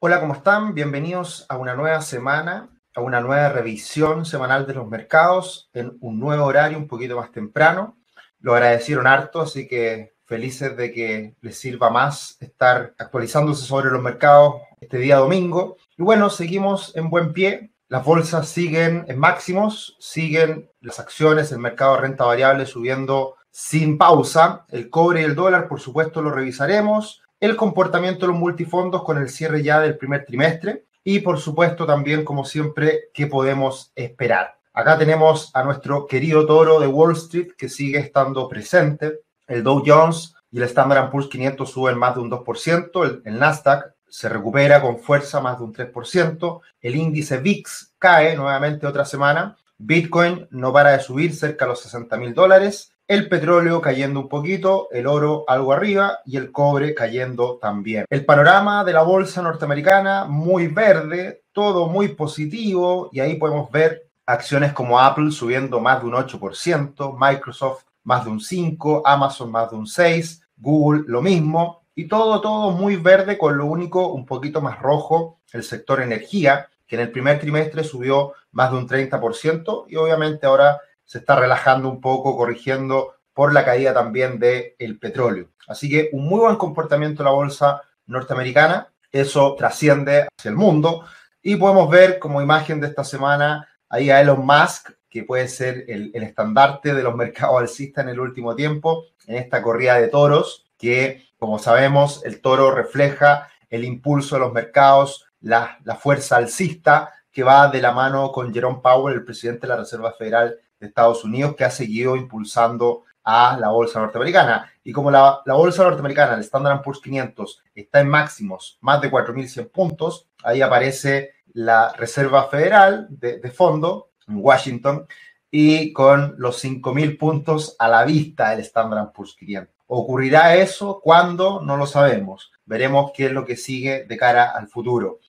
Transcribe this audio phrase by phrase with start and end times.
[0.00, 0.74] Hola, ¿cómo están?
[0.74, 6.20] Bienvenidos a una nueva semana, a una nueva revisión semanal de los mercados en un
[6.20, 7.98] nuevo horario un poquito más temprano.
[8.38, 14.00] Lo agradecieron harto, así que felices de que les sirva más estar actualizándose sobre los
[14.00, 15.78] mercados este día domingo.
[15.96, 17.72] Y bueno, seguimos en buen pie.
[17.88, 23.98] Las bolsas siguen en máximos, siguen las acciones, el mercado de renta variable subiendo sin
[23.98, 24.64] pausa.
[24.68, 29.18] El cobre y el dólar, por supuesto, lo revisaremos el comportamiento de los multifondos con
[29.18, 34.58] el cierre ya del primer trimestre y por supuesto también, como siempre, qué podemos esperar.
[34.72, 39.20] Acá tenemos a nuestro querido toro de Wall Street que sigue estando presente.
[39.46, 43.38] El Dow Jones y el Standard Poor's 500 suben más de un 2%, el, el
[43.38, 49.04] Nasdaq se recupera con fuerza más de un 3%, el índice VIX cae nuevamente otra
[49.04, 54.20] semana, Bitcoin no para de subir cerca de los 60 mil dólares el petróleo cayendo
[54.20, 58.04] un poquito, el oro algo arriba y el cobre cayendo también.
[58.10, 64.10] El panorama de la bolsa norteamericana muy verde, todo muy positivo y ahí podemos ver
[64.26, 69.70] acciones como Apple subiendo más de un 8%, Microsoft más de un 5%, Amazon más
[69.70, 74.26] de un 6%, Google lo mismo y todo, todo muy verde con lo único un
[74.26, 78.86] poquito más rojo, el sector energía, que en el primer trimestre subió más de un
[78.86, 80.78] 30% y obviamente ahora
[81.08, 85.48] se está relajando un poco, corrigiendo por la caída también del el petróleo.
[85.66, 91.06] Así que un muy buen comportamiento de la bolsa norteamericana, eso trasciende hacia el mundo
[91.42, 95.86] y podemos ver como imagen de esta semana ahí a Elon Musk, que puede ser
[95.88, 100.66] el, estandarte de los mercados alcistas en el último tiempo, en esta corrida de toros,
[100.76, 107.14] que como sabemos el toro refleja el impulso de los mercados, la, la fuerza alcista
[107.38, 110.88] que va de la mano con Jerome Powell, el presidente de la Reserva Federal de
[110.88, 114.68] Estados Unidos que ha seguido impulsando a la bolsa norteamericana.
[114.82, 119.70] Y como la, bolsa norteamericana, el Standard Poor's 500, está en máximos más de 4.100
[119.70, 125.06] puntos, ahí aparece la Reserva Federal de, de fondo en Washington
[125.48, 129.72] y con los 5.000 puntos a la vista del Standard Poor's 500.
[129.86, 131.00] ¿Ocurrirá eso?
[131.00, 131.62] ¿Cuándo?
[131.62, 132.50] No lo sabemos.
[132.66, 135.20] Veremos qué es lo que sigue de cara al futuro.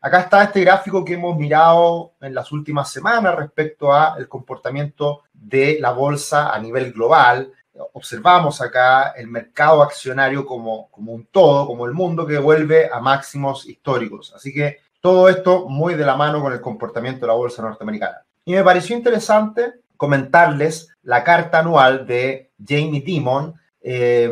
[0.00, 5.78] Acá está este gráfico que hemos mirado en las últimas semanas respecto al comportamiento de
[5.80, 7.52] la bolsa a nivel global.
[7.92, 13.00] Observamos acá el mercado accionario como, como un todo, como el mundo que vuelve a
[13.00, 14.32] máximos históricos.
[14.34, 18.22] Así que todo esto muy de la mano con el comportamiento de la bolsa norteamericana.
[18.44, 24.30] Y me pareció interesante comentarles la carta anual de Jamie Dimon, eh,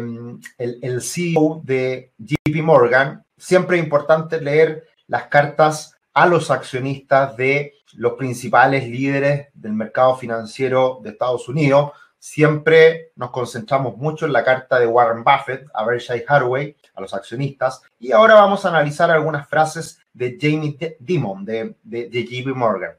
[0.59, 3.25] el, el CEO de JP Morgan.
[3.37, 10.16] Siempre es importante leer las cartas a los accionistas de los principales líderes del mercado
[10.16, 11.92] financiero de Estados Unidos.
[12.19, 17.12] Siempre nos concentramos mucho en la carta de Warren Buffett a Berkshire Hathaway, a los
[17.12, 17.82] accionistas.
[17.98, 22.92] Y ahora vamos a analizar algunas frases de Jamie Dimon, de, de, de JP Morgan.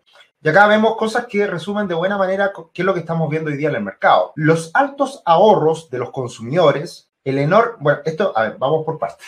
[0.45, 3.49] Y acá vemos cosas que resumen de buena manera qué es lo que estamos viendo
[3.49, 4.31] hoy día en el mercado.
[4.35, 9.25] Los altos ahorros de los consumidores, el enorme, bueno, esto, a ver, vamos por partes.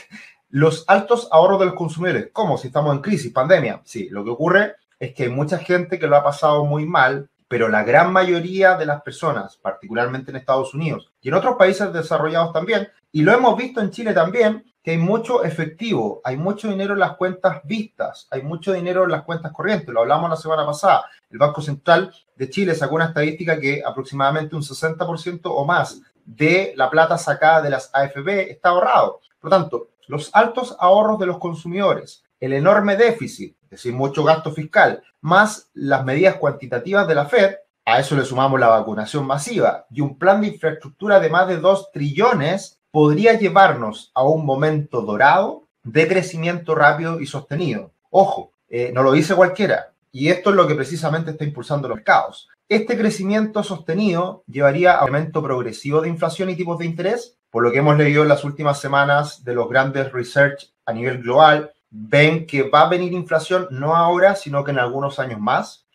[0.50, 2.58] Los altos ahorros de los consumidores, ¿cómo?
[2.58, 3.82] Si estamos en crisis, pandemia.
[3.84, 7.30] Sí, lo que ocurre es que hay mucha gente que lo ha pasado muy mal,
[7.48, 11.92] pero la gran mayoría de las personas, particularmente en Estados Unidos y en otros países
[11.94, 16.70] desarrollados también, y lo hemos visto en Chile también, que hay mucho efectivo, hay mucho
[16.70, 20.38] dinero en las cuentas vistas, hay mucho dinero en las cuentas corrientes, lo hablamos la
[20.38, 21.06] semana pasada.
[21.30, 26.74] El Banco Central de Chile sacó una estadística que aproximadamente un 60% o más de
[26.76, 29.22] la plata sacada de las AFB está ahorrado.
[29.40, 34.24] Por lo tanto, los altos ahorros de los consumidores, el enorme déficit, es decir, mucho
[34.24, 37.56] gasto fiscal, más las medidas cuantitativas de la Fed,
[37.86, 41.58] a eso le sumamos la vacunación masiva y un plan de infraestructura de más de
[41.58, 47.92] 2 trillones, podría llevarnos a un momento dorado de crecimiento rápido y sostenido.
[48.10, 51.98] Ojo, eh, no lo dice cualquiera, y esto es lo que precisamente está impulsando los
[51.98, 52.50] mercados.
[52.68, 57.64] Este crecimiento sostenido llevaría a un aumento progresivo de inflación y tipos de interés por
[57.64, 61.72] lo que hemos leído en las últimas semanas de los grandes research a nivel global,
[61.92, 65.86] ven que va a venir inflación no ahora, sino que en algunos años más,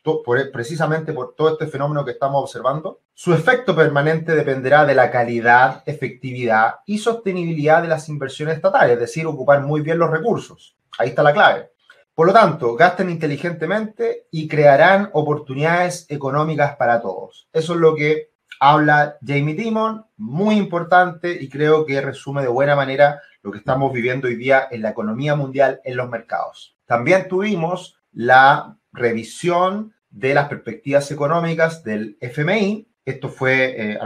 [0.53, 3.01] precisamente por todo este fenómeno que estamos observando.
[3.15, 9.01] Su efecto permanente dependerá de la calidad, efectividad y sostenibilidad de las inversiones estatales, es
[9.01, 10.77] decir, ocupar muy bien los recursos.
[10.97, 11.72] Ahí está la clave.
[12.15, 17.49] Por lo tanto, gasten inteligentemente y crearán oportunidades económicas para todos.
[17.53, 22.77] Eso es lo que habla Jamie Dimon, muy importante y creo que resume de buena
[22.77, 26.77] manera lo que estamos viviendo hoy día en la economía mundial, en los mercados.
[26.87, 32.87] También tuvimos la revisión de las perspectivas económicas del FMI.
[33.05, 33.99] Esto fue eh,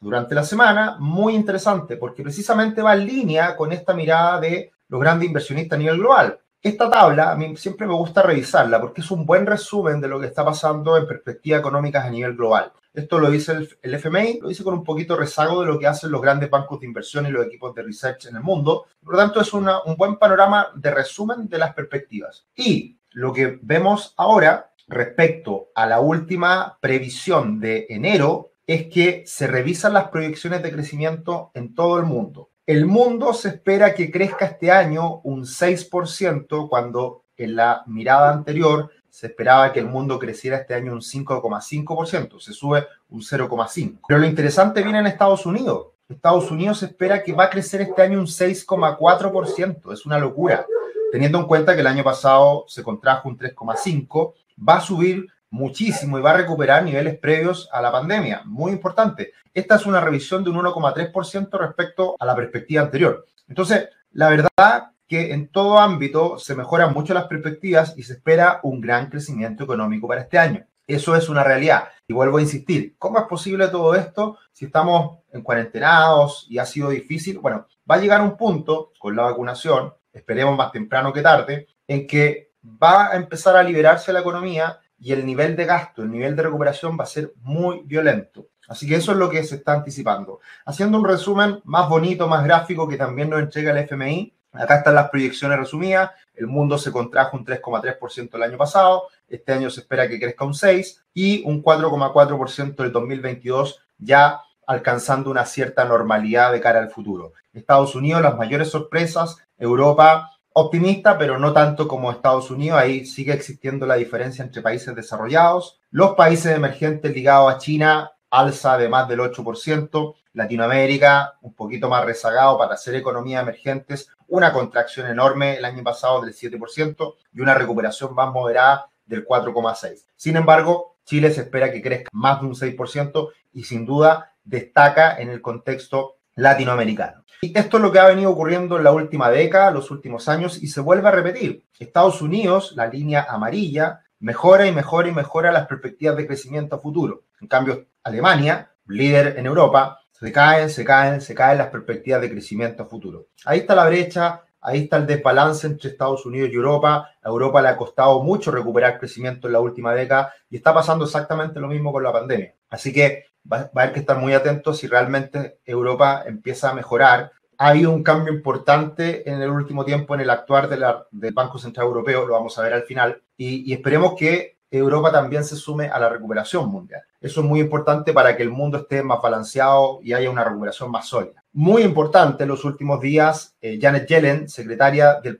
[0.00, 5.00] durante la semana muy interesante porque precisamente va en línea con esta mirada de los
[5.00, 6.38] grandes inversionistas a nivel global.
[6.62, 10.20] Esta tabla a mí siempre me gusta revisarla porque es un buen resumen de lo
[10.20, 12.72] que está pasando en perspectivas económicas a nivel global.
[12.94, 16.10] Esto lo dice el, FMI, lo dice con un poquito rezago de lo que hacen
[16.10, 18.84] los grandes bancos de inversión y los equipos de research en el mundo.
[19.02, 19.66] Por lo tanto, es un
[19.96, 22.46] buen panorama de resumen de las perspectivas.
[22.54, 29.46] Y lo que vemos ahora respecto a la última previsión de enero es que se
[29.46, 32.50] revisan las proyecciones de crecimiento en todo el mundo.
[32.64, 38.88] El mundo se espera que crezca este año un 6% cuando en la mirada anterior
[39.10, 43.98] se esperaba que el mundo creciera este año un 5,5%, se sube un 0,5%.
[44.06, 45.88] Pero lo interesante viene en Estados Unidos.
[46.08, 50.64] Estados Unidos se espera que va a crecer este año un 6,4%, es una locura.
[51.10, 54.34] Teniendo en cuenta que el año pasado se contrajo un 3,5%,
[54.68, 58.42] va a subir muchísimo y va a recuperar niveles previos a la pandemia.
[58.46, 59.32] Muy importante.
[59.54, 63.26] Esta es una revisión de un 1,3% respecto a la perspectiva anterior.
[63.46, 68.60] Entonces, la verdad que en todo ámbito se mejoran mucho las perspectivas y se espera
[68.62, 70.66] un gran crecimiento económico para este año.
[70.86, 71.88] Eso es una realidad.
[72.08, 76.64] Y vuelvo a insistir, ¿cómo es posible todo esto si estamos en cuarentenados y ha
[76.64, 77.38] sido difícil?
[77.38, 82.06] Bueno, va a llegar un punto con la vacunación, esperemos más temprano que tarde, en
[82.06, 86.36] que va a empezar a liberarse la economía y el nivel de gasto, el nivel
[86.36, 88.46] de recuperación va a ser muy violento.
[88.68, 90.38] Así que eso es lo que se está anticipando.
[90.64, 94.94] Haciendo un resumen más bonito, más gráfico que también nos entrega el FMI, acá están
[94.94, 96.12] las proyecciones resumidas.
[96.34, 100.44] El mundo se contrajo un 3,3% el año pasado, este año se espera que crezca
[100.44, 106.90] un 6% y un 4,4% el 2022 ya alcanzando una cierta normalidad de cara al
[106.90, 107.32] futuro.
[107.52, 112.78] Estados Unidos, las mayores sorpresas, Europa optimista, pero no tanto como Estados Unidos.
[112.78, 115.80] Ahí sigue existiendo la diferencia entre países desarrollados.
[115.90, 120.14] Los países emergentes ligados a China, alza de más del 8%.
[120.34, 126.22] Latinoamérica, un poquito más rezagado para hacer economías emergentes, una contracción enorme el año pasado
[126.22, 130.04] del 7% y una recuperación más moderada del 4,6%.
[130.16, 135.16] Sin embargo, Chile se espera que crezca más de un 6% y sin duda destaca
[135.18, 137.24] en el contexto latinoamericano.
[137.40, 140.62] Y esto es lo que ha venido ocurriendo en la última década, los últimos años,
[140.62, 141.64] y se vuelve a repetir.
[141.78, 147.24] Estados Unidos, la línea amarilla, mejora y mejora y mejora las perspectivas de crecimiento futuro.
[147.40, 152.30] En cambio, Alemania, líder en Europa, se caen, se caen, se caen las perspectivas de
[152.30, 153.26] crecimiento futuro.
[153.44, 157.10] Ahí está la brecha, ahí está el desbalance entre Estados Unidos y Europa.
[157.20, 161.04] A Europa le ha costado mucho recuperar crecimiento en la última década y está pasando
[161.04, 162.54] exactamente lo mismo con la pandemia.
[162.70, 167.32] Así que va, a haber que estar muy atentos si realmente Europa empieza a mejorar.
[167.58, 171.34] Ha habido un cambio importante en el último tiempo en el actuar de la, del
[171.34, 175.44] Banco Central Europeo, lo vamos a ver al final, y, y esperemos que Europa también
[175.44, 177.02] se sume a la recuperación mundial.
[177.20, 180.90] Eso es muy importante para que el mundo esté más balanceado y haya una recuperación
[180.90, 181.44] más sólida.
[181.52, 185.38] Muy importante en los últimos días, eh, Janet Yellen, secretaria del,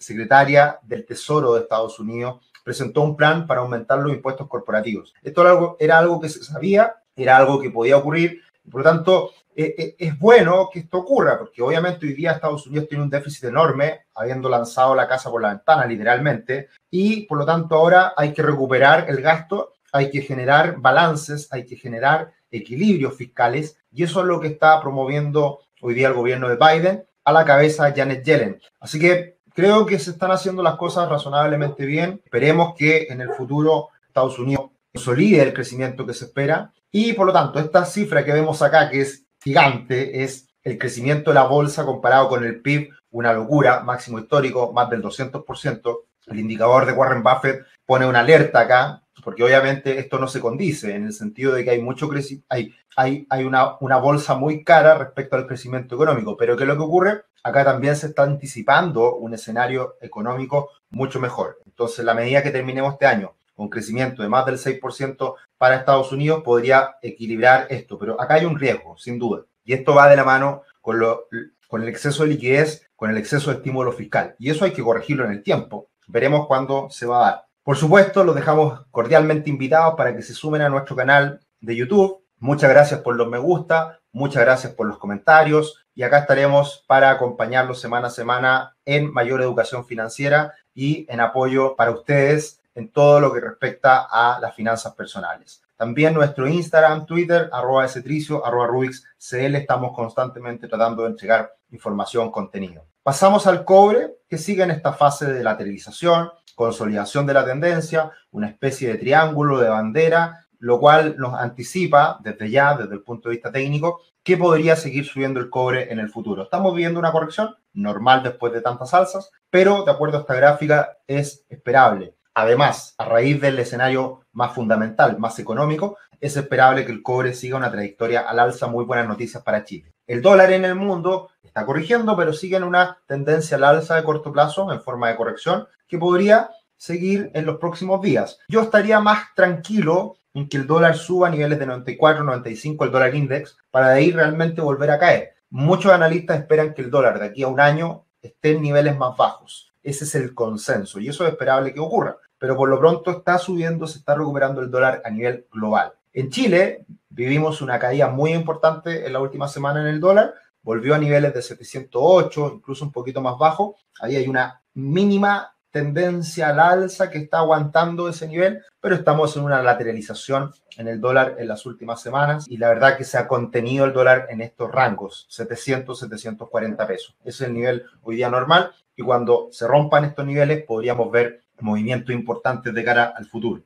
[0.00, 5.12] secretaria del Tesoro de Estados Unidos, presentó un plan para aumentar los impuestos corporativos.
[5.22, 8.40] Esto era algo, era algo que se sabía, era algo que podía ocurrir.
[8.70, 12.88] Por lo tanto, eh, es bueno que esto ocurra, porque obviamente hoy día Estados Unidos
[12.88, 17.44] tiene un déficit enorme, habiendo lanzado la casa por la ventana, literalmente, y por lo
[17.44, 23.14] tanto ahora hay que recuperar el gasto, hay que generar balances, hay que generar equilibrios
[23.14, 27.32] fiscales, y eso es lo que está promoviendo hoy día el gobierno de Biden a
[27.32, 28.60] la cabeza Janet Yellen.
[28.80, 32.20] Así que creo que se están haciendo las cosas razonablemente bien.
[32.24, 37.26] Esperemos que en el futuro Estados Unidos consolide el crecimiento que se espera y por
[37.26, 41.44] lo tanto, esta cifra que vemos acá, que es gigante, es el crecimiento de la
[41.44, 46.00] bolsa comparado con el PIB, una locura, máximo histórico, más del 200%.
[46.26, 50.94] El indicador de Warren Buffett pone una alerta acá, porque obviamente esto no se condice,
[50.94, 52.10] en el sentido de que hay mucho
[52.50, 56.68] hay, hay, hay una, una bolsa muy cara respecto al crecimiento económico, pero ¿qué es
[56.68, 57.22] lo que ocurre?
[57.42, 61.58] Acá también se está anticipando un escenario económico mucho mejor.
[61.66, 66.10] Entonces, la medida que terminemos este año con crecimiento de más del 6% para Estados
[66.10, 67.96] Unidos, podría equilibrar esto.
[67.96, 69.44] Pero acá hay un riesgo, sin duda.
[69.62, 71.28] Y esto va de la mano con, lo,
[71.68, 74.34] con el exceso de liquidez, con el exceso de estímulo fiscal.
[74.40, 75.88] Y eso hay que corregirlo en el tiempo.
[76.08, 77.44] Veremos cuándo se va a dar.
[77.62, 82.24] Por supuesto, los dejamos cordialmente invitados para que se sumen a nuestro canal de YouTube.
[82.38, 87.10] Muchas gracias por los me gusta, muchas gracias por los comentarios y acá estaremos para
[87.10, 93.20] acompañarlos semana a semana en mayor educación financiera y en apoyo para ustedes en todo
[93.20, 95.62] lo que respecta a las finanzas personales.
[95.76, 102.30] También nuestro Instagram, Twitter, arroba tricio, arroba Rubix CL, estamos constantemente tratando de entregar información,
[102.30, 102.84] contenido.
[103.02, 108.48] Pasamos al cobre, que sigue en esta fase de lateralización, consolidación de la tendencia, una
[108.48, 113.34] especie de triángulo de bandera, lo cual nos anticipa desde ya, desde el punto de
[113.34, 116.44] vista técnico, que podría seguir subiendo el cobre en el futuro.
[116.44, 120.98] Estamos viviendo una corrección normal después de tantas alzas, pero de acuerdo a esta gráfica
[121.08, 122.14] es esperable.
[122.34, 127.56] Además, a raíz del escenario más fundamental, más económico, es esperable que el cobre siga
[127.56, 128.68] una trayectoria al alza.
[128.68, 129.92] Muy buenas noticias para Chile.
[130.06, 134.04] El dólar en el mundo está corrigiendo, pero sigue en una tendencia al alza de
[134.04, 138.38] corto plazo en forma de corrección que podría seguir en los próximos días.
[138.48, 142.90] Yo estaría más tranquilo en que el dólar suba a niveles de 94, 95, el
[142.90, 145.34] dólar index, para de ahí realmente volver a caer.
[145.50, 149.16] Muchos analistas esperan que el dólar de aquí a un año esté en niveles más
[149.16, 149.71] bajos.
[149.82, 152.16] Ese es el consenso y eso es esperable que ocurra.
[152.38, 155.92] Pero por lo pronto está subiendo, se está recuperando el dólar a nivel global.
[156.12, 160.34] En Chile vivimos una caída muy importante en la última semana en el dólar.
[160.62, 163.76] Volvió a niveles de 708, incluso un poquito más bajo.
[164.00, 169.42] Ahí hay una mínima tendencia al alza que está aguantando ese nivel, pero estamos en
[169.42, 173.26] una lateralización en el dólar en las últimas semanas y la verdad que se ha
[173.26, 177.16] contenido el dólar en estos rangos, 700, 740 pesos.
[177.24, 182.14] Es el nivel hoy día normal y cuando se rompan estos niveles podríamos ver movimientos
[182.14, 183.62] importantes de cara al futuro.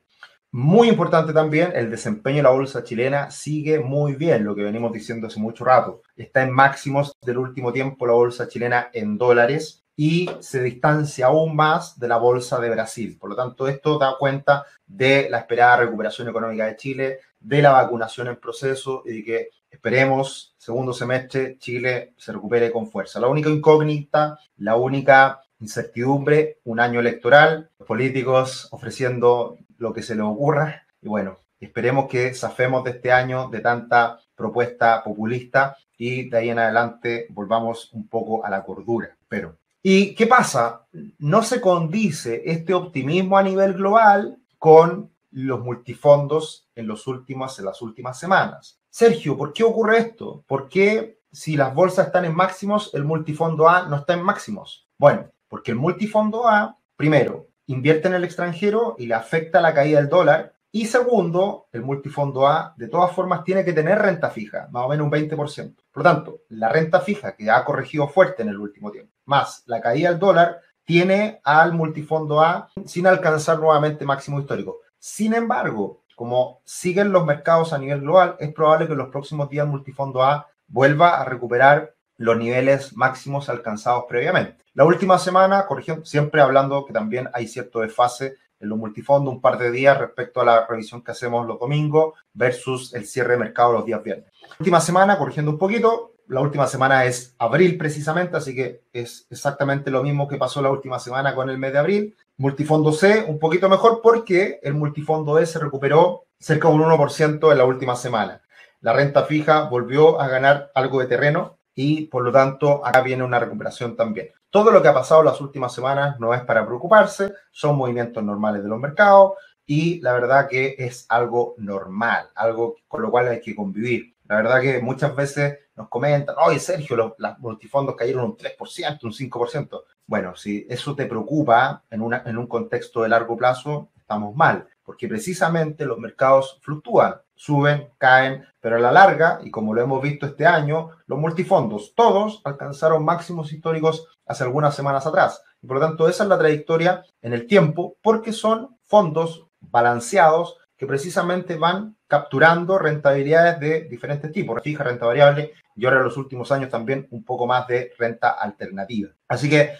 [0.53, 4.93] Muy importante también, el desempeño de la bolsa chilena sigue muy bien, lo que venimos
[4.93, 6.03] diciendo hace mucho rato.
[6.17, 11.57] Está en máximos del último tiempo la bolsa chilena en dólares y se distancia aún
[11.57, 13.17] más de la bolsa de Brasil.
[13.19, 17.73] Por lo tanto, esto da cuenta de la esperada recuperación económica de Chile, de la
[17.73, 23.21] vacunación en proceso y de que esperemos, segundo semestre, Chile se recupere con fuerza.
[23.21, 30.15] La única incógnita, la única incertidumbre, un año electoral, los políticos ofreciendo lo que se
[30.15, 36.29] les ocurra y bueno, esperemos que zafemos de este año de tanta propuesta populista y
[36.29, 39.17] de ahí en adelante volvamos un poco a la cordura.
[39.29, 40.87] Pero, ¿y qué pasa?
[41.19, 47.67] No se condice este optimismo a nivel global con los multifondos en, los últimos, en
[47.67, 48.76] las últimas semanas.
[48.99, 50.43] Sergio, ¿por qué ocurre esto?
[50.49, 54.89] ¿Por qué si las bolsas están en máximos, el multifondo A no está en máximos?
[54.97, 59.99] Bueno, porque el multifondo A, primero, invierte en el extranjero y le afecta la caída
[59.99, 60.55] del dólar.
[60.73, 64.89] Y segundo, el multifondo A, de todas formas, tiene que tener renta fija, más o
[64.89, 65.77] menos un 20%.
[65.93, 69.63] Por lo tanto, la renta fija que ha corregido fuerte en el último tiempo, más
[69.67, 74.79] la caída del dólar, tiene al multifondo A sin alcanzar nuevamente máximo histórico.
[74.99, 79.49] Sin embargo, como siguen los mercados a nivel global, es probable que en los próximos
[79.49, 84.65] días el multifondo A vuelva a recuperar los niveles máximos alcanzados previamente.
[84.73, 89.43] La última semana, corrigiendo, siempre hablando que también hay cierto desfase en los multifondos, un
[89.43, 93.41] par de días respecto a la revisión que hacemos los domingos versus el cierre de
[93.41, 94.33] mercado los días viernes.
[94.59, 99.91] última semana, corrigiendo un poquito, la última semana es abril precisamente, así que es exactamente
[99.91, 102.17] lo mismo que pasó la última semana con el mes de abril.
[102.37, 107.53] Multifondo C un poquito mejor porque el multifondo E se recuperó cerca de un 1%
[107.53, 108.43] en la última semana.
[108.81, 113.23] La renta fija volvió a ganar algo de terreno y por lo tanto acá viene
[113.23, 114.31] una recuperación también.
[114.51, 118.63] Todo lo que ha pasado las últimas semanas no es para preocuparse, son movimientos normales
[118.63, 119.33] de los mercados
[119.67, 124.15] y la verdad que es algo normal, algo con lo cual hay que convivir.
[124.29, 129.13] La verdad que muchas veces nos comentan, oye Sergio, los, multifondos cayeron un 3%, un
[129.13, 129.83] 5%.
[130.07, 134.67] Bueno, si eso te preocupa en, una, en un contexto de largo plazo, estamos mal,
[134.85, 140.03] porque precisamente los mercados fluctúan suben, caen, pero a la larga, y como lo hemos
[140.03, 145.43] visto este año, los multifondos, todos alcanzaron máximos históricos hace algunas semanas atrás.
[145.63, 150.57] Y por lo tanto, esa es la trayectoria en el tiempo, porque son fondos balanceados
[150.77, 156.17] que precisamente van capturando rentabilidades de diferentes tipos, fija, renta variable y ahora en los
[156.17, 159.11] últimos años también un poco más de renta alternativa.
[159.29, 159.73] Así que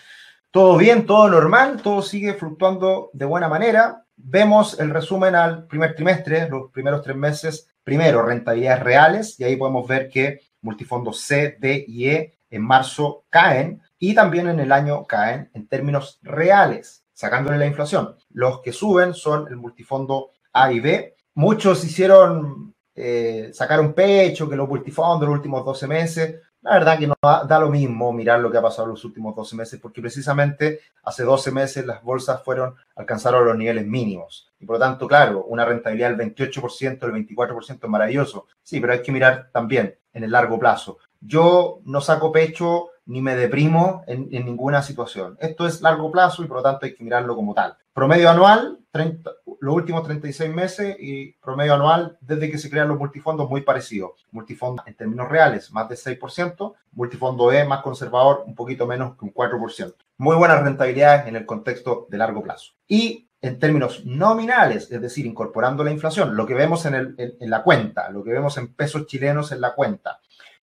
[0.51, 5.95] todo bien, todo normal, todo sigue fluctuando de buena manera vemos el resumen al primer
[5.95, 11.57] trimestre, los primeros tres meses, primero rentabilidades reales, y ahí podemos ver que multifondos C,
[11.61, 17.05] D y E en marzo caen y también en el año caen en términos reales,
[17.13, 18.17] sacándole la inflación.
[18.31, 20.31] Los que suben son el multifondo
[20.63, 21.17] A y B.
[21.35, 26.37] Muchos hicieron eh, sacar un pecho que los multifondos los últimos 12 meses
[26.67, 29.55] la verdad que no da, lo mismo mirar lo que ha pasado los últimos 12
[29.55, 34.53] meses, porque precisamente hace 12 meses las bolsas fueron, alcanzaron los niveles mínimos.
[34.59, 38.47] Y por lo tanto, claro, una rentabilidad del 28%, del 24% es maravilloso.
[38.65, 40.99] Sí, pero hay que mirar también en el largo plazo.
[41.21, 45.37] Yo no saco pecho ni me deprimo en, ninguna situación.
[45.41, 47.77] Esto es largo plazo y por lo tanto hay que mirarlo como tal.
[47.93, 52.99] Promedio anual, 30, los últimos 36 meses y promedio anual desde que se crean los
[52.99, 54.17] multifondos muy parecido.
[54.33, 59.25] Multifondo en términos reales, más de 6%, multifondo E más conservador, un poquito menos que
[59.25, 59.95] un 4%.
[60.19, 62.73] Muy buenas rentabilidades en el contexto de largo plazo.
[62.87, 68.11] Y en términos nominales, es decir, incorporando la inflación, lo que vemos en, la cuenta,
[68.11, 70.21] lo que vemos en pesos chilenos en la cuenta.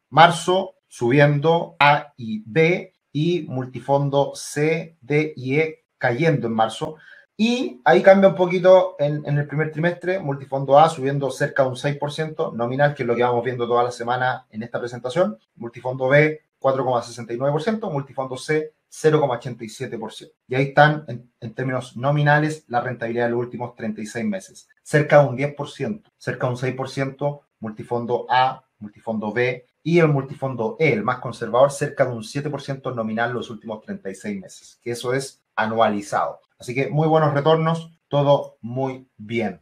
[0.10, 6.98] Marzo subiendo A y B y multifondo C, D y E cayendo en marzo.
[7.36, 11.76] Y ahí cambia un poquito en, el primer trimestre, multifondo A subiendo cerca de un
[11.78, 15.40] 6% nominal, que es lo que vamos viendo toda la semana en esta presentación.
[15.56, 20.32] Multifondo B 4,69%, multifondo C 0,87%.
[20.48, 24.70] Y ahí están, en, en, términos nominales, la rentabilidad de los últimos 36 meses.
[24.84, 30.78] Cerca de un 10%, cerca de un 6%, multifondo A, multifondo B y el multifondo
[30.80, 35.14] E, el más conservador, cerca de un 7% nominal los últimos 36 meses, que eso
[35.14, 36.40] es anualizado.
[36.58, 39.62] Así que muy buenos retornos, todo muy bien.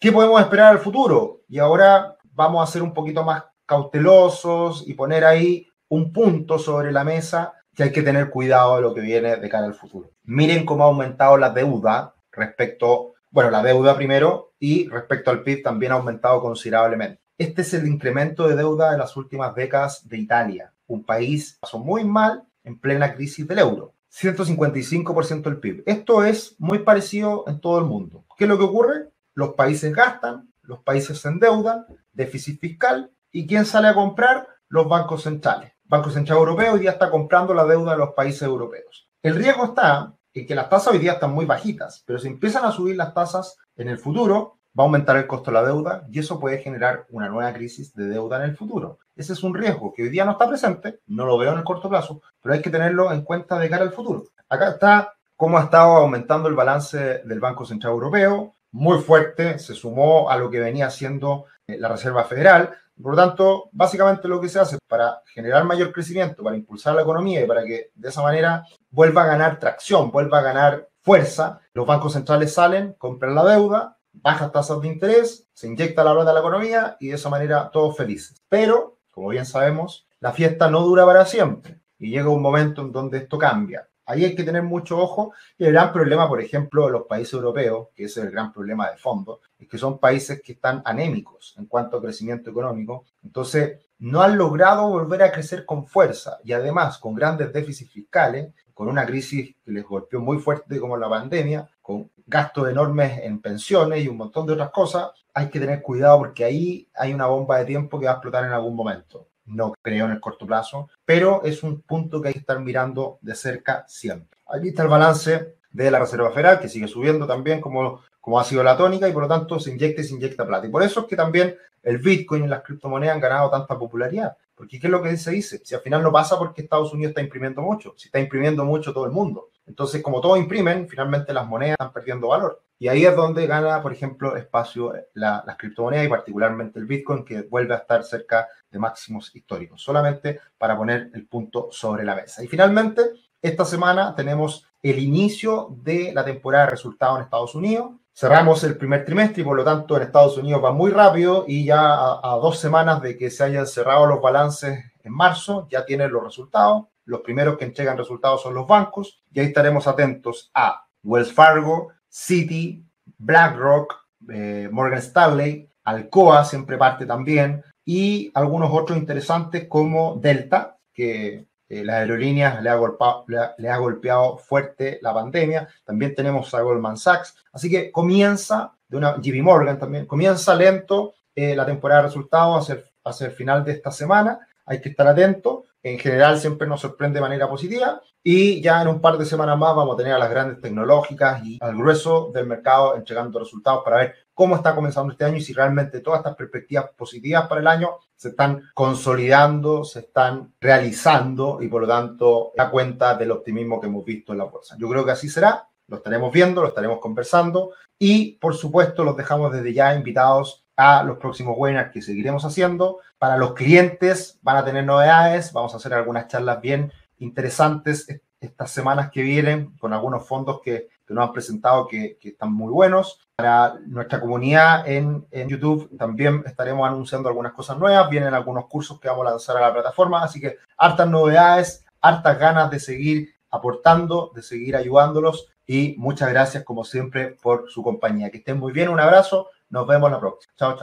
[0.00, 1.42] ¿Qué podemos esperar al futuro?
[1.48, 6.90] Y ahora vamos a ser un poquito más cautelosos y poner ahí un punto sobre
[6.92, 10.10] la mesa que hay que tener cuidado de lo que viene de cara al futuro.
[10.24, 15.62] Miren cómo ha aumentado la deuda respecto, bueno, la deuda primero y respecto al PIB
[15.62, 17.20] también ha aumentado considerablemente.
[17.38, 21.58] Este es el incremento de deuda de las últimas décadas de Italia, un país que
[21.60, 23.94] pasó muy mal en plena crisis del euro.
[24.12, 25.84] 155% del PIB.
[25.86, 28.24] Esto es muy parecido en todo el mundo.
[28.36, 29.10] ¿Qué es lo que ocurre?
[29.34, 34.48] Los países gastan, los países se endeudan, déficit fiscal, ¿y quién sale a comprar?
[34.68, 35.72] Los bancos centrales.
[35.84, 39.08] Banco Central Europeo hoy día está comprando la deuda de los países europeos.
[39.22, 42.64] El riesgo está en que las tasas hoy día están muy bajitas, pero si empiezan
[42.64, 46.06] a subir las tasas en el futuro, va a aumentar el costo de la deuda
[46.10, 48.98] y eso puede generar una nueva crisis de deuda en el futuro.
[49.16, 51.64] Ese es un riesgo que hoy día no está presente, no lo veo en el
[51.64, 54.24] corto plazo, pero hay que tenerlo en cuenta de cara al futuro.
[54.48, 59.74] Acá está cómo ha estado aumentando el balance del Banco Central Europeo, muy fuerte, se
[59.74, 64.40] sumó a lo que venía haciendo eh, la Reserva Federal, por lo tanto, básicamente lo
[64.40, 68.08] que se hace para generar mayor crecimiento, para impulsar la economía y para que de
[68.08, 73.34] esa manera vuelva a ganar tracción, vuelva a ganar fuerza, los bancos centrales salen, compran
[73.34, 77.14] la deuda, bajas tasas de interés, se inyecta la rueda de la economía y de
[77.14, 78.42] esa manera todos felices.
[78.48, 82.92] Pero, como bien sabemos, la fiesta no dura para siempre y llega un momento en
[82.92, 83.88] donde esto cambia.
[84.08, 85.32] Ahí hay que tener mucho ojo.
[85.58, 88.90] Y el gran problema, por ejemplo, de los países europeos, que es el gran problema
[88.90, 93.04] de fondo, es que son países que están anémicos en cuanto a crecimiento económico.
[93.22, 98.54] Entonces, no han logrado volver a crecer con fuerza y además con grandes déficits fiscales,
[98.72, 103.40] con una crisis que les golpeó muy fuerte como la pandemia, con gastos enormes en
[103.40, 107.26] pensiones y un montón de otras cosas, hay que tener cuidado porque ahí hay una
[107.26, 110.46] bomba de tiempo que va a explotar en algún momento no creo en el corto
[110.46, 114.38] plazo, pero es un punto que hay que estar mirando de cerca siempre.
[114.46, 118.44] Aquí está el balance de la Reserva Federal, que sigue subiendo también como, como ha
[118.44, 120.66] sido la tónica y por lo tanto se inyecta y se inyecta plata.
[120.66, 124.36] Y por eso es que también el Bitcoin y las criptomonedas han ganado tanta popularidad.
[124.54, 125.60] Porque ¿qué es lo que se dice?
[125.64, 128.92] Si al final no pasa porque Estados Unidos está imprimiendo mucho, si está imprimiendo mucho
[128.92, 129.50] todo el mundo.
[129.68, 132.62] Entonces, como todos imprimen, finalmente las monedas están perdiendo valor.
[132.78, 137.24] Y ahí es donde gana, por ejemplo, espacio la, las criptomonedas y particularmente el Bitcoin,
[137.24, 142.14] que vuelve a estar cerca de máximos históricos, solamente para poner el punto sobre la
[142.14, 142.42] mesa.
[142.42, 143.02] Y finalmente,
[143.42, 147.92] esta semana tenemos el inicio de la temporada de resultados en Estados Unidos.
[148.12, 151.64] Cerramos el primer trimestre y por lo tanto en Estados Unidos va muy rápido y
[151.64, 155.84] ya a, a dos semanas de que se hayan cerrado los balances en marzo ya
[155.84, 156.86] tienen los resultados.
[157.08, 161.88] Los primeros que entregan resultados son los bancos y ahí estaremos atentos a Wells Fargo,
[162.08, 162.84] Citi,
[163.16, 163.94] BlackRock,
[164.30, 171.84] eh, Morgan Stanley, Alcoa siempre parte también, y algunos otros interesantes como Delta, que eh,
[171.84, 175.66] las aerolíneas le ha, golpeado, fuerte la pandemia.
[175.84, 177.36] También tenemos a Goldman Sachs.
[177.52, 182.68] Así que comienza, de una JP Morgan también, comienza lento eh, la temporada de resultados
[182.68, 184.38] hacia hacia el final de esta semana.
[184.66, 188.88] Hay que estar atento en general siempre nos sorprende de manera positiva y ya en
[188.88, 192.30] un par de semanas más vamos a tener a las grandes tecnológicas y al grueso
[192.34, 196.18] del mercado entregando resultados para ver cómo está comenzando este año y si realmente todas
[196.18, 201.88] estas perspectivas positivas para el año se están consolidando, se están realizando y por lo
[201.88, 204.76] tanto da cuenta del optimismo que hemos visto en la bolsa.
[204.78, 209.16] Yo creo que así será, lo estaremos viendo, lo estaremos conversando y por supuesto los
[209.16, 213.00] dejamos desde ya invitados a los próximos webinars que seguiremos haciendo.
[213.18, 218.06] Para los clientes van a tener novedades, vamos a hacer algunas charlas bien interesantes
[218.40, 222.52] estas semanas que vienen con algunos fondos que, que nos han presentado que, que, están
[222.52, 223.20] muy buenos.
[223.34, 229.00] Para nuestra comunidad en, en, YouTube también estaremos anunciando algunas cosas nuevas, vienen algunos cursos
[229.00, 233.34] que vamos a lanzar a la plataforma, así que hartas novedades, hartas ganas de seguir
[233.50, 238.30] aportando, de seguir ayudándolos y muchas gracias como siempre por su compañía.
[238.30, 240.52] Que estén muy bien, un abrazo nos vemos la próxima.
[240.56, 240.76] Chao, chao.